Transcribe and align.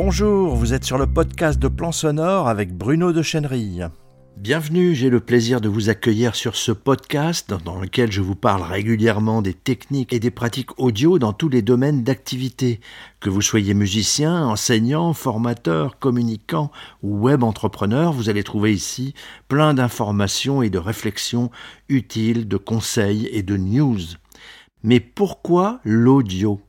Bonjour, 0.00 0.54
vous 0.54 0.74
êtes 0.74 0.84
sur 0.84 0.96
le 0.96 1.08
podcast 1.08 1.58
de 1.58 1.66
Plan 1.66 1.90
Sonore 1.90 2.46
avec 2.46 2.72
Bruno 2.72 3.12
de 3.12 3.20
Chenerille. 3.20 3.88
Bienvenue, 4.36 4.94
j'ai 4.94 5.10
le 5.10 5.18
plaisir 5.18 5.60
de 5.60 5.68
vous 5.68 5.88
accueillir 5.88 6.36
sur 6.36 6.54
ce 6.54 6.70
podcast 6.70 7.52
dans 7.64 7.80
lequel 7.80 8.12
je 8.12 8.20
vous 8.20 8.36
parle 8.36 8.62
régulièrement 8.62 9.42
des 9.42 9.54
techniques 9.54 10.12
et 10.12 10.20
des 10.20 10.30
pratiques 10.30 10.78
audio 10.78 11.18
dans 11.18 11.32
tous 11.32 11.48
les 11.48 11.62
domaines 11.62 12.04
d'activité. 12.04 12.78
Que 13.18 13.28
vous 13.28 13.42
soyez 13.42 13.74
musicien, 13.74 14.46
enseignant, 14.46 15.14
formateur, 15.14 15.98
communicant 15.98 16.70
ou 17.02 17.18
web 17.18 17.42
entrepreneur, 17.42 18.12
vous 18.12 18.28
allez 18.28 18.44
trouver 18.44 18.72
ici 18.72 19.14
plein 19.48 19.74
d'informations 19.74 20.62
et 20.62 20.70
de 20.70 20.78
réflexions 20.78 21.50
utiles, 21.88 22.46
de 22.46 22.56
conseils 22.56 23.28
et 23.32 23.42
de 23.42 23.56
news. 23.56 23.98
Mais 24.84 25.00
pourquoi 25.00 25.80
l'audio? 25.82 26.60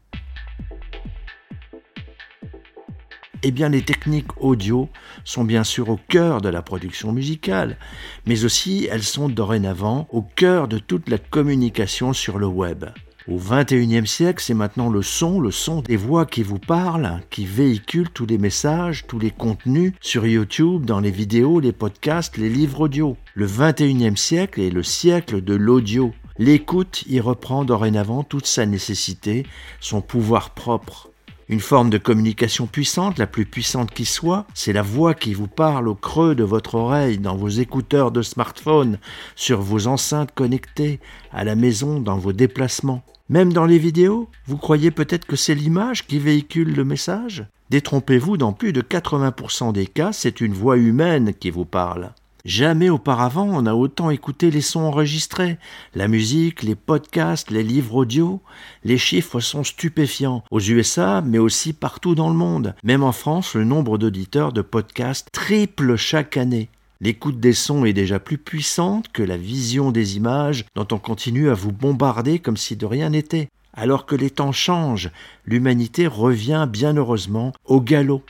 Eh 3.42 3.52
bien, 3.52 3.70
les 3.70 3.84
techniques 3.84 4.42
audio 4.42 4.90
sont 5.24 5.46
bien 5.46 5.64
sûr 5.64 5.88
au 5.88 6.00
cœur 6.10 6.42
de 6.42 6.50
la 6.50 6.62
production 6.62 7.14
musicale, 7.14 7.78
mais 8.26 8.44
aussi 8.44 8.90
elles 8.92 9.04
sont 9.04 9.30
dorénavant 9.30 10.10
au 10.12 10.22
cœur 10.22 10.68
de 10.68 10.78
toute 10.78 11.08
la 11.08 11.18
communication 11.18 12.12
sur 12.12 12.38
le 12.38 12.48
web. 12.48 12.86
Au 13.30 13.38
XXIe 13.38 14.06
siècle, 14.06 14.44
c'est 14.44 14.54
maintenant 14.54 14.90
le 14.90 15.02
son, 15.02 15.40
le 15.40 15.52
son 15.52 15.82
des 15.82 15.96
voix 15.96 16.26
qui 16.26 16.44
vous 16.44 16.60
parlent, 16.60 17.22
qui 17.30 17.46
véhiculent 17.46 18.10
tous 18.10 18.26
les 18.26 18.38
messages, 18.38 19.08
tous 19.08 19.20
les 19.20 19.32
contenus 19.32 19.94
sur 20.02 20.26
YouTube, 20.26 20.86
dans 20.86 21.00
les 21.00 21.12
vidéos, 21.12 21.62
les 21.62 21.72
podcasts, 21.72 22.38
les 22.38 22.50
livres 22.50 22.82
audio. 22.82 23.16
Le 23.36 23.46
XXIe 23.46 24.18
siècle 24.18 24.60
est 24.60 24.72
le 24.72 24.84
siècle 24.84 25.42
de 25.42 25.54
l'audio. 25.54 26.14
L'écoute 26.40 27.04
y 27.08 27.22
reprend 27.22 27.64
dorénavant 27.64 28.24
toute 28.24 28.48
sa 28.48 28.66
nécessité, 28.66 29.46
son 29.80 30.02
pouvoir 30.02 30.50
propre. 30.50 31.10
Une 31.50 31.60
forme 31.60 31.90
de 31.90 31.98
communication 31.98 32.68
puissante, 32.68 33.18
la 33.18 33.26
plus 33.26 33.46
puissante 33.46 33.90
qui 33.90 34.06
soit, 34.06 34.46
c'est 34.54 34.72
la 34.72 34.84
voix 34.84 35.16
qui 35.16 35.34
vous 35.34 35.48
parle 35.48 35.88
au 35.88 35.96
creux 35.96 36.36
de 36.36 36.44
votre 36.44 36.76
oreille, 36.76 37.18
dans 37.18 37.36
vos 37.36 37.50
écouteurs 37.50 38.12
de 38.12 38.22
smartphone, 38.22 39.00
sur 39.36 39.60
vos 39.60 39.88
enceintes 39.88 40.32
connectées, 40.36 41.00
à 41.34 41.44
la 41.44 41.56
maison, 41.56 42.00
dans 42.00 42.20
vos 42.20 42.34
déplacements. 42.34 43.02
Même 43.30 43.52
dans 43.52 43.66
les 43.66 43.80
vidéos, 43.80 44.30
vous 44.46 44.58
croyez 44.58 44.92
peut-être 44.92 45.26
que 45.26 45.36
c'est 45.36 45.56
l'image 45.56 46.06
qui 46.06 46.20
véhicule 46.20 46.76
le 46.76 46.84
message? 46.84 47.48
Détrompez-vous, 47.72 48.38
dans 48.38 48.54
plus 48.54 48.72
de 48.72 48.82
80% 48.82 49.74
des 49.74 49.88
cas, 49.88 50.14
c'est 50.14 50.42
une 50.42 50.54
voix 50.54 50.78
humaine 50.78 51.34
qui 51.34 51.50
vous 51.50 51.66
parle. 51.66 52.12
Jamais 52.46 52.90
auparavant 52.90 53.48
on 53.50 53.64
n'a 53.64 53.76
autant 53.76 54.10
écouté 54.10 54.50
les 54.50 54.62
sons 54.62 54.82
enregistrés, 54.82 55.58
la 55.94 56.08
musique, 56.08 56.64
les 56.64 56.76
podcasts, 56.76 57.52
les 57.52 57.64
livres 57.64 57.96
audio. 57.96 58.42
Les 58.84 58.98
chiffres 58.98 59.40
sont 59.42 59.64
stupéfiants, 59.64 60.44
aux 60.50 60.62
USA, 60.62 61.22
mais 61.22 61.38
aussi 61.38 61.74
partout 61.74 62.16
dans 62.16 62.30
le 62.30 62.36
monde. 62.36 62.76
Même 62.84 63.04
en 63.04 63.12
France, 63.12 63.56
le 63.56 63.66
nombre 63.66 63.98
d'auditeurs 63.98 64.54
de 64.54 64.62
podcasts 64.62 65.28
triple 65.32 65.98
chaque 65.98 66.38
année. 66.38 66.70
L'écoute 67.02 67.40
des 67.40 67.54
sons 67.54 67.86
est 67.86 67.94
déjà 67.94 68.20
plus 68.20 68.38
puissante 68.38 69.10
que 69.12 69.24
la 69.24 69.38
vision 69.38 69.92
des 69.92 70.18
images 70.18 70.66
dont 70.76 70.88
on 70.92 70.98
continue 70.98 71.50
à 71.50 71.54
vous 71.54 71.72
bombarder 71.72 72.40
comme 72.40 72.58
si 72.58 72.76
de 72.76 72.86
rien 72.86 73.10
n'était. 73.10 73.50
Alors 73.74 74.06
que 74.06 74.16
les 74.16 74.30
temps 74.30 74.52
changent, 74.52 75.12
l'humanité 75.46 76.08
revient 76.08 76.68
bien 76.70 76.96
heureusement 76.96 77.54
au 77.66 77.80
galop. 77.80 78.24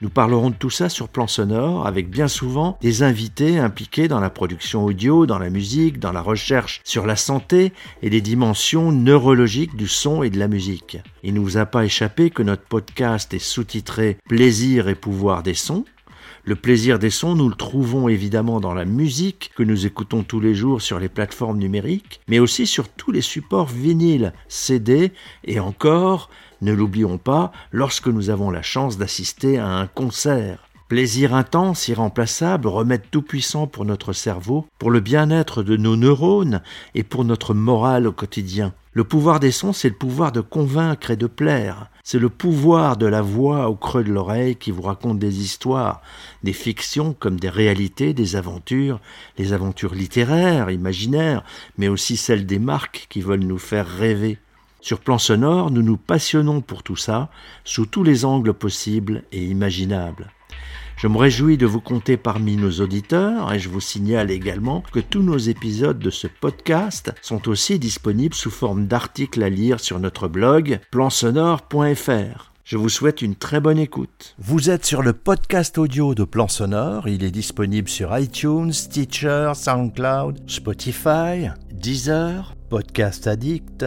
Nous 0.00 0.10
parlerons 0.10 0.50
de 0.50 0.54
tout 0.54 0.70
ça 0.70 0.88
sur 0.88 1.08
plan 1.08 1.26
sonore 1.26 1.84
avec 1.84 2.08
bien 2.08 2.28
souvent 2.28 2.78
des 2.80 3.02
invités 3.02 3.58
impliqués 3.58 4.06
dans 4.06 4.20
la 4.20 4.30
production 4.30 4.84
audio, 4.84 5.26
dans 5.26 5.40
la 5.40 5.50
musique, 5.50 5.98
dans 5.98 6.12
la 6.12 6.22
recherche 6.22 6.80
sur 6.84 7.04
la 7.04 7.16
santé 7.16 7.72
et 8.02 8.08
les 8.08 8.20
dimensions 8.20 8.92
neurologiques 8.92 9.74
du 9.74 9.88
son 9.88 10.22
et 10.22 10.30
de 10.30 10.38
la 10.38 10.46
musique. 10.46 10.98
Il 11.24 11.34
ne 11.34 11.40
vous 11.40 11.56
a 11.56 11.66
pas 11.66 11.84
échappé 11.84 12.30
que 12.30 12.44
notre 12.44 12.62
podcast 12.62 13.34
est 13.34 13.40
sous-titré 13.40 14.18
Plaisir 14.28 14.88
et 14.88 14.94
pouvoir 14.94 15.42
des 15.42 15.54
sons. 15.54 15.84
Le 16.44 16.54
plaisir 16.54 17.00
des 17.00 17.10
sons, 17.10 17.34
nous 17.34 17.48
le 17.48 17.56
trouvons 17.56 18.08
évidemment 18.08 18.60
dans 18.60 18.74
la 18.74 18.84
musique 18.84 19.50
que 19.56 19.64
nous 19.64 19.84
écoutons 19.84 20.22
tous 20.22 20.40
les 20.40 20.54
jours 20.54 20.80
sur 20.80 21.00
les 21.00 21.08
plateformes 21.08 21.58
numériques, 21.58 22.20
mais 22.28 22.38
aussi 22.38 22.66
sur 22.66 22.88
tous 22.88 23.10
les 23.10 23.20
supports 23.20 23.66
vinyles, 23.66 24.32
CD 24.46 25.12
et 25.44 25.58
encore 25.60 26.30
ne 26.60 26.72
l'oublions 26.72 27.18
pas 27.18 27.52
lorsque 27.72 28.08
nous 28.08 28.30
avons 28.30 28.50
la 28.50 28.62
chance 28.62 28.98
d'assister 28.98 29.58
à 29.58 29.68
un 29.68 29.86
concert. 29.86 30.68
Plaisir 30.88 31.34
intense, 31.34 31.88
irremplaçable, 31.88 32.66
remède 32.66 33.02
tout-puissant 33.10 33.66
pour 33.66 33.84
notre 33.84 34.14
cerveau, 34.14 34.66
pour 34.78 34.90
le 34.90 35.00
bien-être 35.00 35.62
de 35.62 35.76
nos 35.76 35.96
neurones 35.96 36.62
et 36.94 37.02
pour 37.02 37.26
notre 37.26 37.52
morale 37.52 38.06
au 38.06 38.12
quotidien. 38.12 38.72
Le 38.94 39.04
pouvoir 39.04 39.38
des 39.38 39.50
sons, 39.50 39.74
c'est 39.74 39.90
le 39.90 39.94
pouvoir 39.94 40.32
de 40.32 40.40
convaincre 40.40 41.10
et 41.10 41.16
de 41.16 41.26
plaire. 41.26 41.90
C'est 42.04 42.18
le 42.18 42.30
pouvoir 42.30 42.96
de 42.96 43.04
la 43.04 43.20
voix 43.20 43.68
au 43.68 43.74
creux 43.74 44.02
de 44.02 44.10
l'oreille 44.10 44.56
qui 44.56 44.70
vous 44.70 44.80
raconte 44.80 45.18
des 45.18 45.42
histoires, 45.42 46.00
des 46.42 46.54
fictions 46.54 47.12
comme 47.12 47.38
des 47.38 47.50
réalités, 47.50 48.14
des 48.14 48.34
aventures, 48.34 48.98
les 49.36 49.52
aventures 49.52 49.94
littéraires, 49.94 50.70
imaginaires, 50.70 51.44
mais 51.76 51.88
aussi 51.88 52.16
celles 52.16 52.46
des 52.46 52.58
marques 52.58 53.06
qui 53.10 53.20
veulent 53.20 53.44
nous 53.44 53.58
faire 53.58 53.86
rêver. 53.86 54.38
Sur 54.80 55.00
plan 55.00 55.18
sonore, 55.18 55.70
nous 55.70 55.82
nous 55.82 55.96
passionnons 55.96 56.60
pour 56.60 56.82
tout 56.82 56.96
ça, 56.96 57.30
sous 57.64 57.86
tous 57.86 58.04
les 58.04 58.24
angles 58.24 58.54
possibles 58.54 59.24
et 59.32 59.44
imaginables. 59.44 60.30
Je 60.96 61.06
me 61.06 61.16
réjouis 61.16 61.56
de 61.56 61.66
vous 61.66 61.80
compter 61.80 62.16
parmi 62.16 62.56
nos 62.56 62.80
auditeurs 62.80 63.52
et 63.52 63.60
je 63.60 63.68
vous 63.68 63.80
signale 63.80 64.32
également 64.32 64.82
que 64.92 64.98
tous 64.98 65.22
nos 65.22 65.38
épisodes 65.38 66.00
de 66.00 66.10
ce 66.10 66.26
podcast 66.26 67.12
sont 67.22 67.48
aussi 67.48 67.78
disponibles 67.78 68.34
sous 68.34 68.50
forme 68.50 68.88
d'articles 68.88 69.42
à 69.44 69.48
lire 69.48 69.78
sur 69.78 70.00
notre 70.00 70.26
blog 70.26 70.80
plansonore.fr. 70.90 72.52
Je 72.64 72.76
vous 72.76 72.88
souhaite 72.88 73.22
une 73.22 73.36
très 73.36 73.60
bonne 73.60 73.78
écoute. 73.78 74.34
Vous 74.38 74.70
êtes 74.70 74.84
sur 74.84 75.02
le 75.02 75.12
podcast 75.12 75.78
audio 75.78 76.14
de 76.14 76.24
Plan 76.24 76.48
Sonore. 76.48 77.08
Il 77.08 77.24
est 77.24 77.30
disponible 77.30 77.88
sur 77.88 78.18
iTunes, 78.18 78.72
Stitcher, 78.72 79.52
SoundCloud, 79.54 80.50
Spotify, 80.50 81.48
Deezer, 81.72 82.56
Podcast 82.68 83.26
Addict, 83.26 83.86